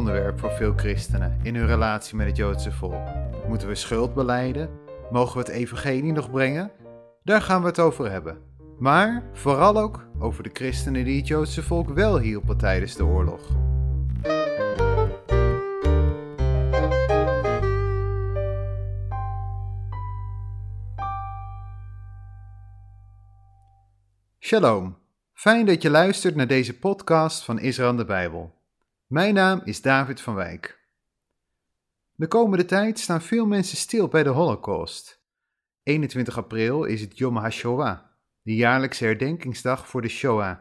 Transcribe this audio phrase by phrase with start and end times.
[0.00, 3.08] onderwerp voor veel christenen in hun relatie met het Joodse volk.
[3.48, 4.70] Moeten we schuld beleiden?
[5.10, 6.70] Mogen we het evangelie nog brengen?
[7.24, 8.38] Daar gaan we het over hebben.
[8.78, 13.40] Maar vooral ook over de christenen die het Joodse volk wel hielpen tijdens de oorlog.
[24.38, 24.96] Shalom.
[25.32, 28.59] Fijn dat je luistert naar deze podcast van Israël de Bijbel.
[29.10, 30.80] Mijn naam is David van Wijk.
[32.14, 35.22] De komende tijd staan veel mensen stil bij de Holocaust.
[35.82, 37.98] 21 april is het Yom HaShoah,
[38.42, 40.58] de jaarlijkse herdenkingsdag voor de Shoah.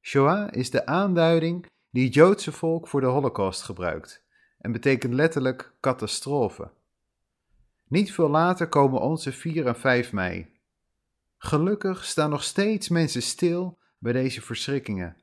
[0.00, 4.24] Shoah is de aanduiding die het Joodse volk voor de Holocaust gebruikt
[4.58, 6.70] en betekent letterlijk catastrofe.
[7.88, 10.46] Niet veel later komen onze 4 en 5 mei.
[11.38, 15.16] Gelukkig staan nog steeds mensen stil bij deze verschrikkingen,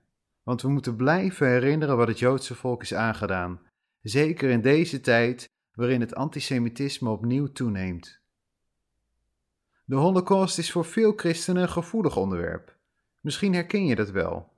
[0.44, 3.62] want we moeten blijven herinneren wat het Joodse volk is aangedaan,
[4.02, 8.22] zeker in deze tijd waarin het antisemitisme opnieuw toeneemt.
[9.86, 12.78] De Holocaust is voor veel christenen een gevoelig onderwerp.
[13.20, 14.52] Misschien herken je dat wel.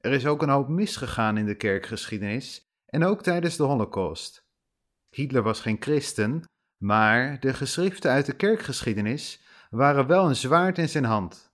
[0.00, 4.44] Er is ook een hoop misgegaan in de kerkgeschiedenis en ook tijdens de Holocaust.
[5.10, 6.44] Hitler was geen christen,
[6.76, 11.50] maar de geschriften uit de kerkgeschiedenis waren wel een zwaard in zijn hand.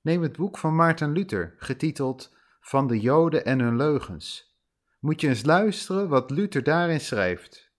[0.00, 4.56] Neem het boek van Maarten Luther, getiteld Van de Joden en hun leugens.
[5.00, 7.70] Moet je eens luisteren wat Luther daarin schrijft.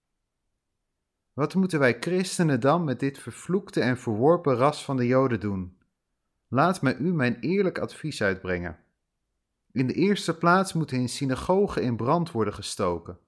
[1.34, 5.78] Wat moeten wij christenen dan met dit vervloekte en verworpen ras van de Joden doen?
[6.48, 8.80] Laat mij u mijn eerlijk advies uitbrengen.
[9.72, 13.20] In de eerste plaats moeten hun synagogen in brand worden gestoken.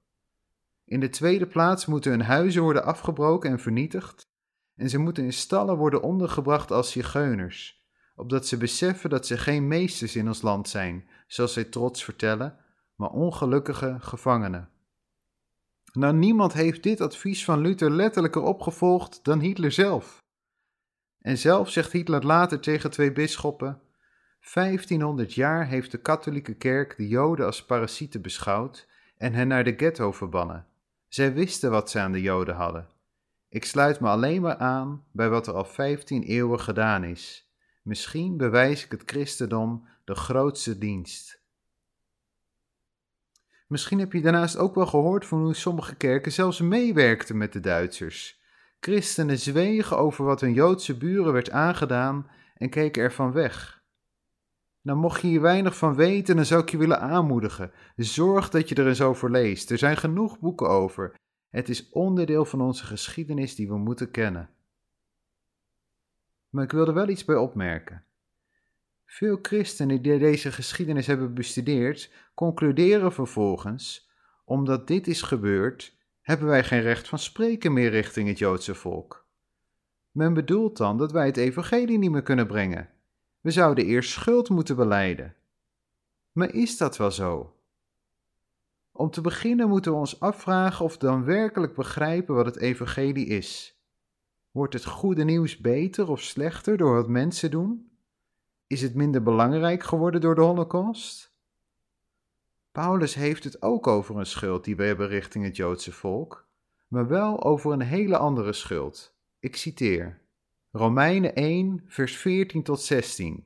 [0.85, 4.29] In de tweede plaats moeten hun huizen worden afgebroken en vernietigd.
[4.75, 9.67] En ze moeten in stallen worden ondergebracht als zigeuners, opdat ze beseffen dat ze geen
[9.67, 12.57] meesters in ons land zijn, zoals zij trots vertellen,
[12.95, 14.69] maar ongelukkige gevangenen.
[15.93, 20.23] Nou, niemand heeft dit advies van Luther letterlijker opgevolgd dan Hitler zelf.
[21.21, 23.81] En zelf zegt Hitler later tegen twee bisschoppen:
[24.53, 28.87] 1500 jaar heeft de katholieke kerk de Joden als parasieten beschouwd
[29.17, 30.67] en hen naar de ghetto verbannen.
[31.07, 32.87] Zij wisten wat ze aan de Joden hadden.
[33.49, 37.44] Ik sluit me alleen maar aan bij wat er al 15 eeuwen gedaan is.
[37.85, 41.41] Misschien bewijs ik het christendom de grootste dienst.
[43.67, 47.59] Misschien heb je daarnaast ook wel gehoord van hoe sommige kerken zelfs meewerkten met de
[47.59, 48.41] Duitsers.
[48.79, 53.83] Christenen zwegen over wat hun Joodse buren werd aangedaan en keken ervan weg.
[54.81, 57.71] Nou, mocht je hier weinig van weten, dan zou ik je willen aanmoedigen.
[57.95, 59.71] Zorg dat je er eens over leest.
[59.71, 61.15] Er zijn genoeg boeken over.
[61.49, 64.54] Het is onderdeel van onze geschiedenis die we moeten kennen.
[66.55, 68.03] Maar ik wil er wel iets bij opmerken.
[69.05, 74.09] Veel christenen die deze geschiedenis hebben bestudeerd, concluderen vervolgens:
[74.45, 79.25] omdat dit is gebeurd, hebben wij geen recht van spreken meer richting het Joodse volk.
[80.11, 82.89] Men bedoelt dan dat wij het evangelie niet meer kunnen brengen.
[83.41, 85.35] We zouden eerst schuld moeten beleiden.
[86.31, 87.55] Maar is dat wel zo?
[88.91, 93.25] Om te beginnen moeten we ons afvragen of we dan werkelijk begrijpen wat het evangelie
[93.25, 93.74] is.
[94.55, 97.91] Wordt het goede nieuws beter of slechter door wat mensen doen?
[98.67, 101.33] Is het minder belangrijk geworden door de Holocaust?
[102.71, 106.47] Paulus heeft het ook over een schuld die we hebben richting het Joodse volk,
[106.87, 109.15] maar wel over een hele andere schuld.
[109.39, 110.21] Ik citeer
[110.71, 113.45] Romeinen 1, vers 14 tot 16.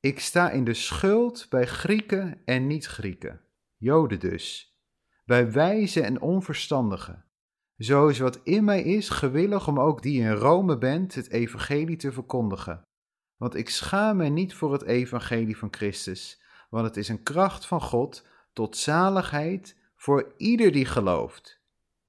[0.00, 3.40] Ik sta in de schuld bij Grieken en niet-Grieken
[3.76, 4.76] Joden dus,
[5.24, 7.25] bij wijze en onverstandigen.
[7.78, 11.96] Zo is wat in mij is gewillig om ook die in Rome bent het evangelie
[11.96, 12.82] te verkondigen.
[13.36, 17.66] Want ik schaam me niet voor het evangelie van Christus, want het is een kracht
[17.66, 21.60] van God tot zaligheid voor ieder die gelooft.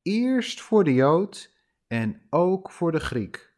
[0.02, 1.54] Eerst voor de Jood
[1.88, 3.54] en ook voor de Griek.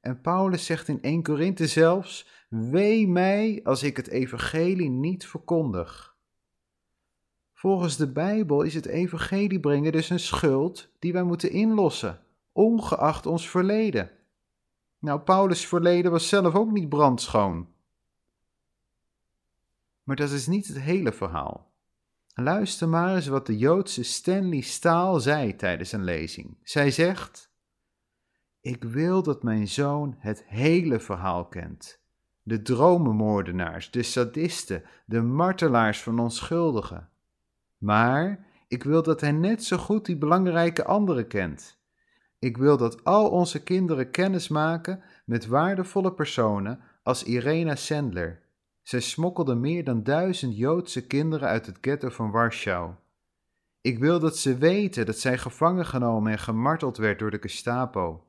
[0.00, 6.15] En Paulus zegt in 1 Korinthe zelfs: Wee mij als ik het evangelie niet verkondig.
[7.66, 12.20] Volgens de Bijbel is het evangelie brengen dus een schuld die wij moeten inlossen,
[12.52, 14.10] ongeacht ons verleden.
[14.98, 17.68] Nou, Paulus' verleden was zelf ook niet brandschoon.
[20.02, 21.72] Maar dat is niet het hele verhaal.
[22.34, 26.56] Luister maar eens wat de Joodse Stanley Staal zei tijdens een lezing.
[26.62, 27.50] Zij zegt:
[28.60, 32.00] Ik wil dat mijn zoon het hele verhaal kent.
[32.42, 37.10] De dromenmoordenaars, de sadisten, de martelaars van onschuldigen.
[37.78, 41.78] Maar ik wil dat hij net zo goed die belangrijke anderen kent.
[42.38, 48.42] Ik wil dat al onze kinderen kennis maken met waardevolle personen als Irena Sandler.
[48.82, 52.94] Zij smokkelde meer dan duizend Joodse kinderen uit het ghetto van Warschau.
[53.80, 58.24] Ik wil dat ze weten dat zij gevangen genomen en gemarteld werd door de Gestapo,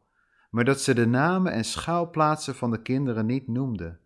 [0.49, 3.97] maar dat ze de namen en schaalplaatsen van de kinderen niet noemde.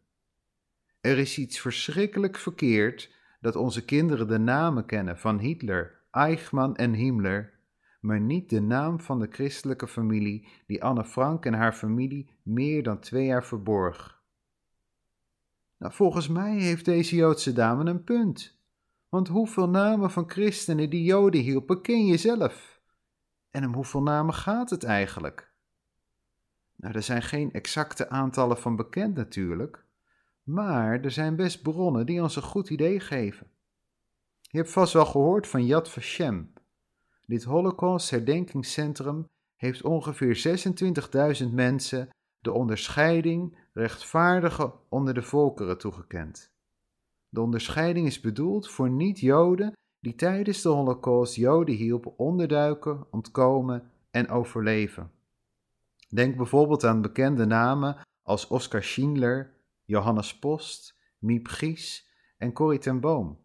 [1.01, 3.11] Er is iets verschrikkelijk verkeerd
[3.41, 7.59] dat onze kinderen de namen kennen van Hitler, Eichmann en Himmler,
[8.01, 12.83] maar niet de naam van de christelijke familie die Anne Frank en haar familie meer
[12.83, 14.21] dan twee jaar verborg.
[15.77, 18.59] Nou, volgens mij heeft deze Joodse dame een punt.
[19.09, 22.81] Want hoeveel namen van christenen die Joden hielpen ken je zelf?
[23.49, 25.51] En om hoeveel namen gaat het eigenlijk?
[26.75, 29.85] Nou, er zijn geen exacte aantallen van bekend natuurlijk,
[30.43, 33.47] maar er zijn best bronnen die ons een goed idee geven.
[34.41, 36.53] Je hebt vast wel gehoord van Yad Vashem.
[37.25, 40.61] Dit Holocaust-herdenkingscentrum heeft ongeveer
[41.43, 42.09] 26.000 mensen
[42.39, 46.51] de onderscheiding rechtvaardige onder de volkeren toegekend.
[47.29, 54.29] De onderscheiding is bedoeld voor niet-Joden die tijdens de Holocaust Joden hielpen onderduiken, ontkomen en
[54.29, 55.11] overleven.
[56.09, 59.53] Denk bijvoorbeeld aan bekende namen als Oskar Schindler,
[59.91, 63.39] Johannes Post, Miep Gies en Corrie ten Boom.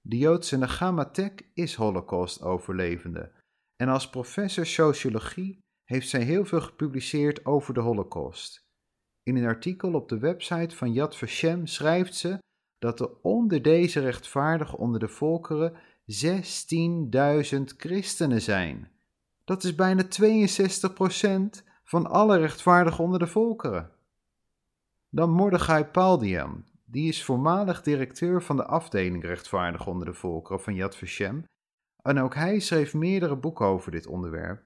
[0.00, 1.10] De Joodse Nagama
[1.54, 3.32] is Holocaust-overlevende
[3.76, 8.66] en als professor sociologie heeft zij heel veel gepubliceerd over de Holocaust.
[9.22, 12.38] In een artikel op de website van Yad Vashem schrijft ze
[12.78, 18.90] dat er onder deze rechtvaardigen onder de volkeren 16.000 christenen zijn.
[19.44, 23.96] Dat is bijna 62% van alle rechtvaardigen onder de volkeren.
[25.10, 30.74] Dan Mordechai Paldian, die is voormalig directeur van de afdeling rechtvaardig onder de volkeren van
[30.74, 31.44] Yad Vashem.
[32.02, 34.64] En ook hij schreef meerdere boeken over dit onderwerp.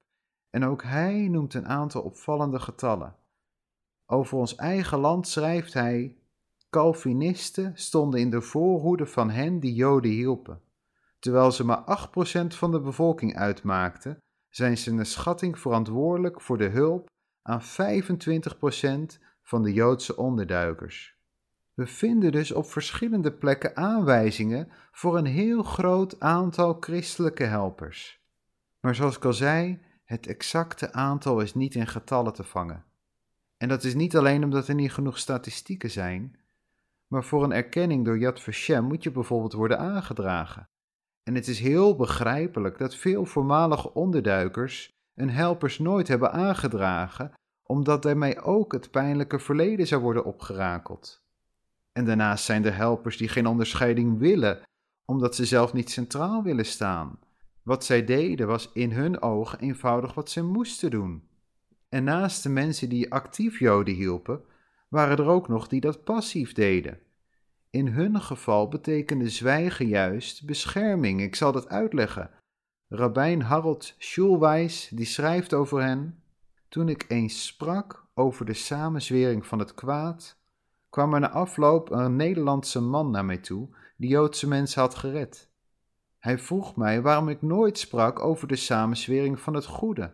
[0.49, 3.15] En ook hij noemt een aantal opvallende getallen.
[4.05, 6.17] Over ons eigen land schrijft hij:
[6.69, 10.61] Calvinisten stonden in de voorhoede van hen die Joden hielpen.
[11.19, 12.09] Terwijl ze maar
[12.43, 14.17] 8% van de bevolking uitmaakten,
[14.49, 17.09] zijn ze naar schatting verantwoordelijk voor de hulp
[17.41, 21.15] aan 25% van de Joodse onderduikers.
[21.73, 28.21] We vinden dus op verschillende plekken aanwijzingen voor een heel groot aantal christelijke helpers.
[28.79, 32.83] Maar zoals ik al zei, het exacte aantal is niet in getallen te vangen.
[33.57, 36.35] En dat is niet alleen omdat er niet genoeg statistieken zijn,
[37.07, 40.69] maar voor een erkenning door Yad Vashem moet je bijvoorbeeld worden aangedragen.
[41.23, 47.33] En het is heel begrijpelijk dat veel voormalige onderduikers hun helpers nooit hebben aangedragen,
[47.73, 51.23] omdat daarmee ook het pijnlijke verleden zou worden opgerakeld.
[51.91, 54.61] En daarnaast zijn er helpers die geen onderscheiding willen,
[55.05, 57.19] omdat ze zelf niet centraal willen staan.
[57.63, 61.27] Wat zij deden was in hun ogen eenvoudig wat ze moesten doen.
[61.89, 64.41] En naast de mensen die actief Joden hielpen,
[64.89, 66.99] waren er ook nog die dat passief deden.
[67.69, 71.21] In hun geval betekende zwijgen juist bescherming.
[71.21, 72.29] Ik zal dat uitleggen.
[72.87, 76.22] Rabijn Harold Schulweis die schrijft over hen:
[76.73, 80.37] Toen ik eens sprak over de samenzwering van het kwaad,
[80.89, 85.49] kwam er na afloop een Nederlandse man naar mij toe die Joodse mensen had gered.
[86.19, 90.13] Hij vroeg mij waarom ik nooit sprak over de samenzwering van het goede.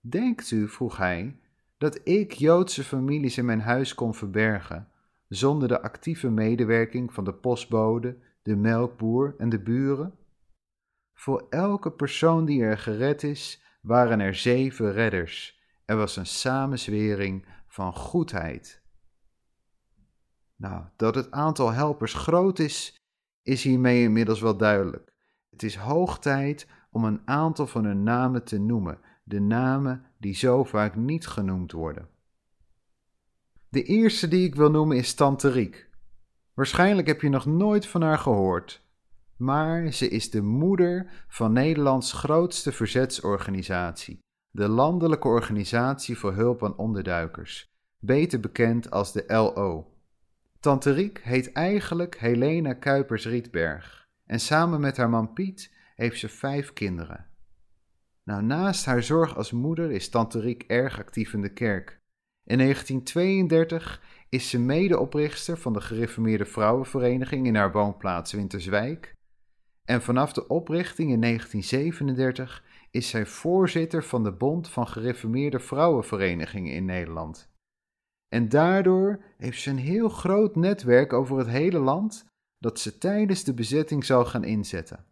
[0.00, 1.38] Denkt u, vroeg hij,
[1.78, 4.88] dat ik Joodse families in mijn huis kon verbergen,
[5.28, 10.14] zonder de actieve medewerking van de postbode, de melkboer en de buren?
[11.12, 15.60] Voor elke persoon die er gered is, waren er zeven redders.
[15.84, 18.82] Er was een samenzwering van goedheid.
[20.56, 23.02] Nou, dat het aantal helpers groot is,
[23.42, 25.12] is hiermee inmiddels wel duidelijk.
[25.50, 30.34] Het is hoog tijd om een aantal van hun namen te noemen, de namen die
[30.34, 32.08] zo vaak niet genoemd worden.
[33.68, 35.90] De eerste die ik wil noemen is Tante Riek.
[36.54, 38.83] Waarschijnlijk heb je nog nooit van haar gehoord,
[39.36, 44.18] maar ze is de moeder van Nederlands grootste verzetsorganisatie,
[44.50, 49.92] de Landelijke Organisatie voor Hulp aan Onderduikers, beter bekend als de LO.
[50.60, 56.72] Tante Riek heet eigenlijk Helena Kuipers-Rietberg en samen met haar man Piet heeft ze vijf
[56.72, 57.26] kinderen.
[58.24, 62.00] Nou, naast haar zorg als moeder is Tante Riek erg actief in de kerk.
[62.44, 69.14] In 1932 is ze medeoprichter van de Gereformeerde Vrouwenvereniging in haar woonplaats Winterswijk.
[69.84, 76.72] En vanaf de oprichting in 1937 is zij voorzitter van de Bond van Gereformeerde Vrouwenverenigingen
[76.72, 77.52] in Nederland.
[78.28, 82.26] En daardoor heeft ze een heel groot netwerk over het hele land
[82.58, 85.04] dat ze tijdens de bezetting zal gaan inzetten.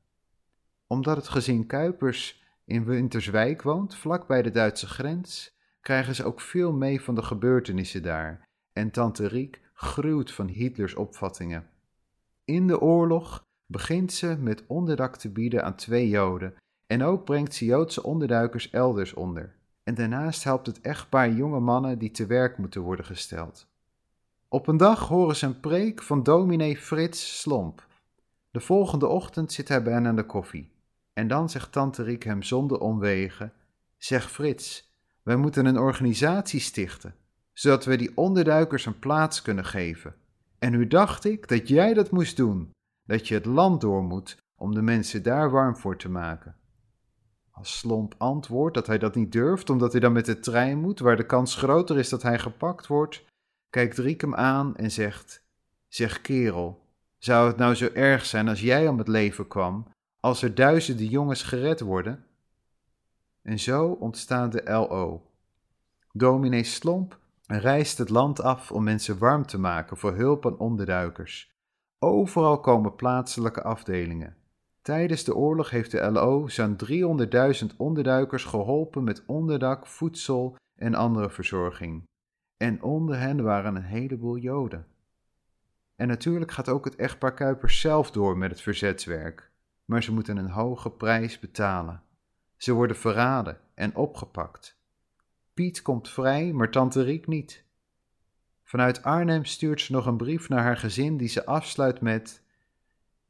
[0.87, 6.73] Omdat het gezin Kuipers in Winterswijk woont, vlakbij de Duitse grens, krijgen ze ook veel
[6.73, 11.69] mee van de gebeurtenissen daar en tante Riek gruwt van Hitlers opvattingen.
[12.45, 16.55] In de oorlog begint ze met onderdak te bieden aan twee Joden
[16.87, 19.55] en ook brengt ze Joodse onderduikers elders onder.
[19.83, 23.67] En daarnaast helpt het echtpaar jonge mannen die te werk moeten worden gesteld.
[24.49, 27.87] Op een dag horen ze een preek van dominee Frits Slomp.
[28.51, 30.71] De volgende ochtend zit hij bij hen aan de koffie.
[31.13, 33.53] En dan zegt tante Riek hem zonder omwegen:
[33.99, 34.91] Zeg Frits,
[35.23, 37.15] wij moeten een organisatie stichten,
[37.53, 40.15] zodat we die onderduikers een plaats kunnen geven.
[40.59, 42.71] En nu dacht ik dat jij dat moest doen,
[43.07, 46.57] dat je het land door moet om de mensen daar warm voor te maken.
[47.51, 50.99] Als Slomp antwoordt dat hij dat niet durft, omdat hij dan met de trein moet,
[50.99, 53.25] waar de kans groter is dat hij gepakt wordt,
[53.71, 55.45] kijkt Riek hem aan en zegt:
[55.89, 56.87] Zeg kerel,
[57.19, 59.87] zou het nou zo erg zijn als jij om het leven kwam,
[60.21, 62.27] als er duizenden jongens gered worden?
[63.43, 65.27] En zo ontstaat de LO.
[66.13, 71.52] Dominee Slomp reist het land af om mensen warm te maken voor hulp aan onderduikers.
[72.05, 74.37] Overal komen plaatselijke afdelingen.
[74.81, 76.77] Tijdens de oorlog heeft de LO zo'n
[77.71, 82.05] 300.000 onderduikers geholpen met onderdak, voedsel en andere verzorging.
[82.57, 84.87] En onder hen waren een heleboel Joden.
[85.97, 89.51] En natuurlijk gaat ook het echtpaar Kuipers zelf door met het verzetswerk,
[89.85, 92.03] maar ze moeten een hoge prijs betalen.
[92.57, 94.81] Ze worden verraden en opgepakt.
[95.55, 97.65] Piet komt vrij, maar tante Riek niet.
[98.73, 102.43] Vanuit Arnhem stuurt ze nog een brief naar haar gezin die ze afsluit met: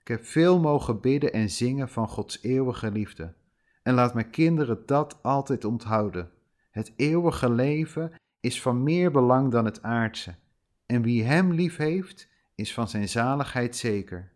[0.00, 3.34] Ik heb veel mogen bidden en zingen van Gods eeuwige liefde.
[3.82, 6.30] En laat mijn kinderen dat altijd onthouden.
[6.70, 10.34] Het eeuwige leven is van meer belang dan het aardse.
[10.86, 14.30] En wie hem lief heeft, is van zijn zaligheid zeker.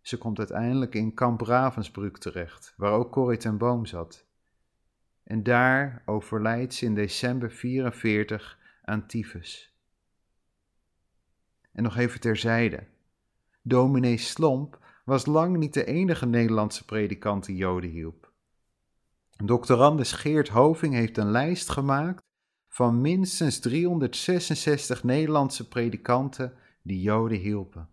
[0.00, 4.26] Ze komt uiteindelijk in kamp Ravensbrück terecht, waar ook Corrie ten Boom zat.
[5.24, 9.72] En daar overlijdt ze in december 44 aan tyfus.
[11.72, 12.86] En nog even terzijde.
[13.62, 18.32] Dominee Slomp was lang niet de enige Nederlandse predikant die Joden hielp.
[19.44, 22.22] Doctorandus Geert Hoving heeft een lijst gemaakt
[22.68, 26.52] van minstens 366 Nederlandse predikanten
[26.82, 27.88] die Joden hielpen.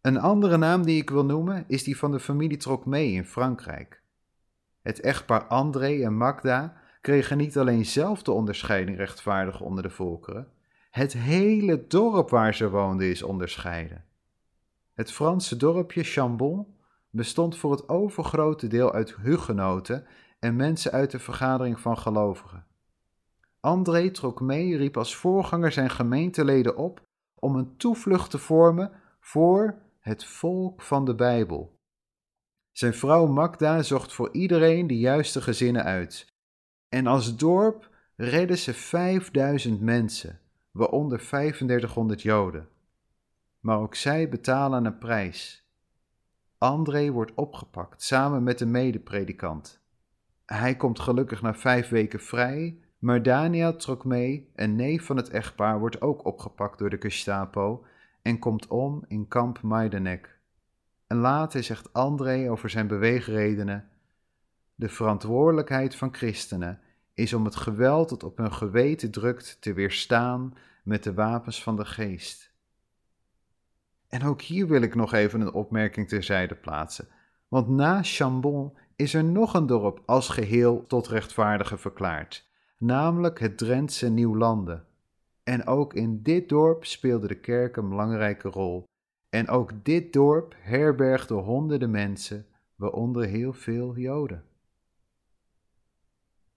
[0.00, 4.02] Een andere naam die ik wil noemen is die van de familie Trocmé in Frankrijk.
[4.82, 10.48] Het echtpaar André en Magda kregen niet alleen zelf de onderscheiding rechtvaardig onder de volkeren,
[10.90, 14.04] het hele dorp waar ze woonden is onderscheiden.
[14.92, 16.66] Het Franse dorpje Chambon
[17.10, 20.06] bestond voor het overgrote deel uit hugenoten
[20.38, 22.66] en mensen uit de vergadering van gelovigen.
[23.60, 27.00] André Trocmé riep als voorganger zijn gemeenteleden op
[27.34, 31.78] om een toevlucht te vormen voor het volk van de Bijbel.
[32.72, 36.32] Zijn vrouw Magda zocht voor iedereen de juiste gezinnen uit.
[36.94, 42.68] En als dorp redden ze 5000 mensen, waaronder 3500 Joden.
[43.60, 45.68] Maar ook zij betalen een prijs.
[46.58, 49.80] André wordt opgepakt samen met de medepredikant.
[50.46, 55.28] Hij komt gelukkig na vijf weken vrij, maar Daniel trok mee, een neef van het
[55.28, 57.84] echtpaar, wordt ook opgepakt door de Gestapo
[58.22, 60.38] en komt om in kamp Majdanek.
[61.06, 63.88] En later zegt André over zijn beweegredenen:
[64.74, 66.78] De verantwoordelijkheid van christenen
[67.14, 70.54] is om het geweld dat op hun geweten drukt te weerstaan
[70.84, 72.52] met de wapens van de geest.
[74.08, 77.08] En ook hier wil ik nog even een opmerking terzijde plaatsen,
[77.48, 83.58] want na Chambon is er nog een dorp als geheel tot rechtvaardige verklaard, namelijk het
[83.58, 84.84] Drentse Nieuwlanden.
[85.42, 88.84] En ook in dit dorp speelde de kerk een belangrijke rol.
[89.30, 94.44] En ook dit dorp herbergde honderden mensen, waaronder heel veel Joden.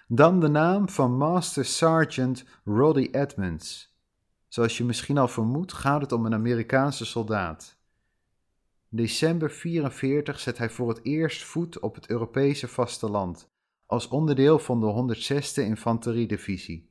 [0.10, 3.96] Dan de naam van Master Sergeant Roddy Edmonds.
[4.48, 7.78] Zoals je misschien al vermoedt, gaat het om een Amerikaanse soldaat.
[8.90, 13.50] December 44 zet hij voor het eerst voet op het Europese vasteland,
[13.86, 16.90] als onderdeel van de 106e Infanteriedivisie.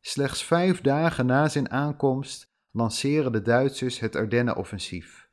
[0.00, 5.28] Slechts vijf dagen na zijn aankomst lanceren de Duitsers het Ardennenoffensief.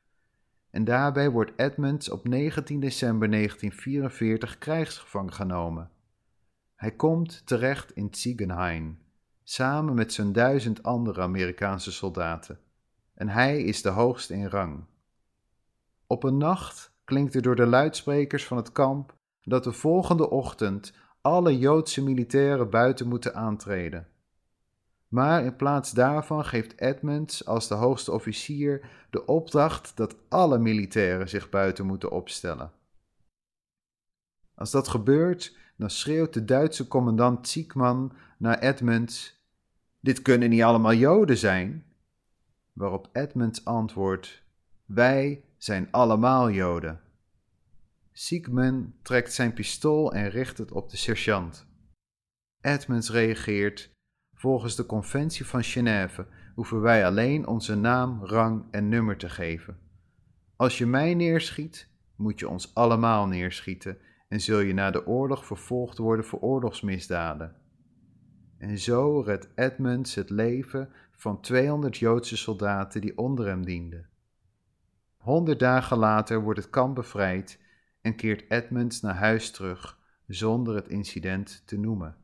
[0.69, 5.91] En daarbij wordt Edmunds op 19 december 1944 krijgsgevangen genomen.
[6.81, 8.99] Hij komt terecht in Ziegenhain,
[9.43, 12.59] samen met zijn duizend andere Amerikaanse soldaten.
[13.13, 14.85] En hij is de hoogste in rang.
[16.07, 20.93] Op een nacht klinkt er door de luidsprekers van het kamp dat de volgende ochtend
[21.21, 24.07] alle Joodse militairen buiten moeten aantreden.
[25.07, 31.29] Maar in plaats daarvan geeft Edmunds als de hoogste officier de opdracht dat alle militairen
[31.29, 32.71] zich buiten moeten opstellen.
[34.55, 39.45] Als dat gebeurt, dan schreeuwt de Duitse commandant Ziekman naar Edmunds:
[39.99, 41.85] Dit kunnen niet allemaal Joden zijn.
[42.73, 44.43] Waarop Edmunds antwoordt:
[44.85, 47.01] Wij zijn allemaal Joden.
[48.11, 51.65] Siegmund trekt zijn pistool en richt het op de sergeant.
[52.61, 53.89] Edmunds reageert:
[54.33, 59.77] Volgens de conventie van Genève hoeven wij alleen onze naam, rang en nummer te geven.
[60.55, 63.97] Als je mij neerschiet, moet je ons allemaal neerschieten
[64.31, 67.55] en zul je na de oorlog vervolgd worden voor oorlogsmisdaden.
[68.57, 74.09] En zo redt Edmunds het leven van 200 Joodse soldaten die onder hem dienden.
[75.17, 77.59] Honderd dagen later wordt het kamp bevrijd
[78.01, 82.15] en keert Edmunds naar huis terug zonder het incident te noemen.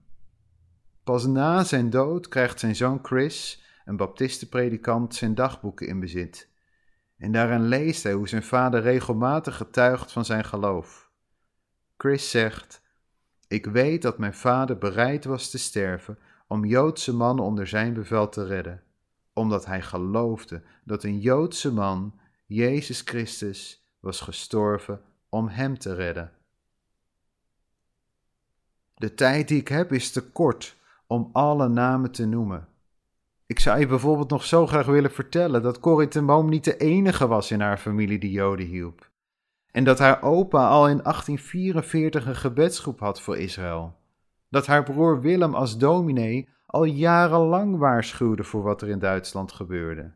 [1.03, 6.49] Pas na zijn dood krijgt zijn zoon Chris, een baptistenpredikant, zijn dagboeken in bezit.
[7.17, 11.06] En daarin leest hij hoe zijn vader regelmatig getuigt van zijn geloof.
[11.97, 12.81] Chris zegt:
[13.47, 18.29] Ik weet dat mijn vader bereid was te sterven om Joodse mannen onder zijn bevel
[18.29, 18.83] te redden,
[19.33, 26.31] omdat hij geloofde dat een Joodse man, Jezus Christus, was gestorven om hem te redden.
[28.95, 30.75] De tijd die ik heb is te kort
[31.07, 32.67] om alle namen te noemen.
[33.45, 36.77] Ik zou je bijvoorbeeld nog zo graag willen vertellen dat Corrie ten Boom niet de
[36.77, 39.06] enige was in haar familie die Joden hielp.
[39.77, 43.95] En dat haar opa al in 1844 een gebedsgroep had voor Israël.
[44.49, 50.11] Dat haar broer Willem als dominee al jarenlang waarschuwde voor wat er in Duitsland gebeurde.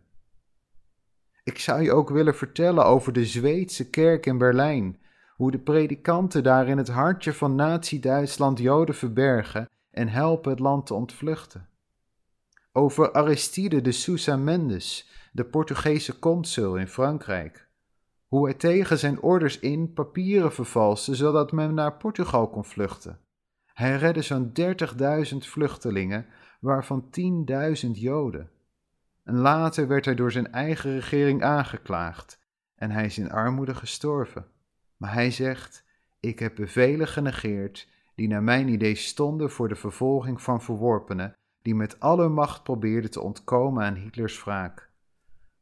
[1.44, 5.00] Ik zou je ook willen vertellen over de Zweedse kerk in Berlijn,
[5.36, 10.86] hoe de predikanten daar in het hartje van Nazi-Duitsland Joden verbergen en helpen het land
[10.86, 11.68] te ontvluchten.
[12.72, 17.70] Over Aristide de Sousa Mendes, de Portugese consul in Frankrijk.
[18.32, 23.20] Hoe hij tegen zijn orders in papieren vervalste zodat men naar Portugal kon vluchten.
[23.66, 24.52] Hij redde zo'n
[25.32, 26.26] 30.000 vluchtelingen,
[26.60, 27.10] waarvan
[27.86, 28.50] 10.000 Joden.
[29.24, 32.40] En later werd hij door zijn eigen regering aangeklaagd
[32.76, 34.46] en hij is in armoede gestorven.
[34.98, 35.86] Maar hij zegt:
[36.20, 41.76] Ik heb bevelen genegeerd die naar mijn idee stonden voor de vervolging van verworpenen, die
[41.76, 44.90] met alle macht probeerden te ontkomen aan Hitlers wraak.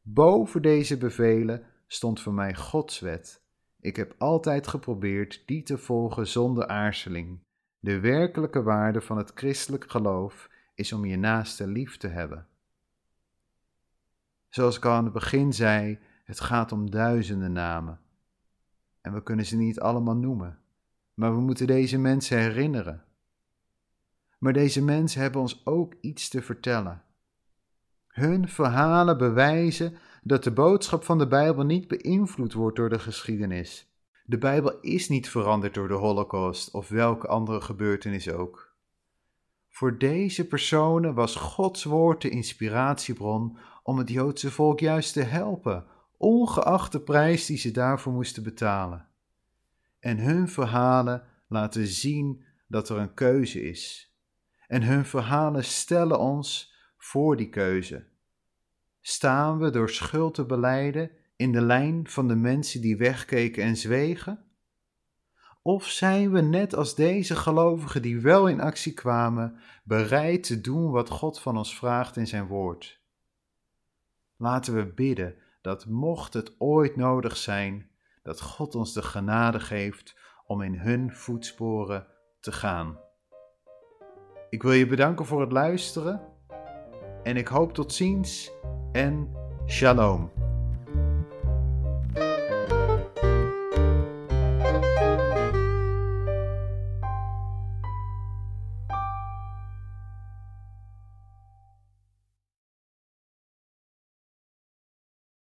[0.02, 3.42] Boven deze bevelen stond voor mij Gods wet.
[3.80, 7.40] Ik heb altijd geprobeerd die te volgen zonder aarzeling.
[7.80, 12.48] De werkelijke waarde van het christelijk geloof is om je naaste lief te hebben.
[14.50, 18.00] Zoals ik al aan het begin zei, het gaat om duizenden namen.
[19.02, 20.60] En we kunnen ze niet allemaal noemen
[21.20, 23.04] maar we moeten deze mensen herinneren.
[24.38, 27.02] Maar deze mensen hebben ons ook iets te vertellen.
[28.08, 33.94] Hun verhalen bewijzen dat de boodschap van de Bijbel niet beïnvloed wordt door de geschiedenis.
[34.26, 38.74] De Bijbel is niet veranderd door de Holocaust of welke andere gebeurtenis ook.
[39.70, 45.86] Voor deze personen was Gods woord de inspiratiebron om het Joodse volk juist te helpen,
[46.18, 49.10] ongeacht de prijs die ze daarvoor moesten betalen
[50.00, 54.14] en hun verhalen laten zien dat er een keuze is.
[54.68, 58.06] En hun verhalen stellen ons voor die keuze.
[59.10, 63.76] Staan we door schuld te beleiden in de lijn van de mensen die wegkeken en
[63.76, 64.44] zwegen?
[65.62, 70.92] Of zijn we net als deze gelovigen die wel in actie kwamen, bereid te doen
[70.92, 73.02] wat God van ons vraagt in zijn woord?
[74.38, 77.90] Laten we bidden dat mocht het ooit nodig zijn,
[78.24, 82.08] dat God ons de genade geeft om in hun voetsporen
[82.40, 83.00] te gaan.
[84.50, 86.38] Ik wil je bedanken voor het luisteren
[87.30, 88.52] en ik hoop tot ziens
[88.92, 89.30] en
[89.68, 90.39] shalom.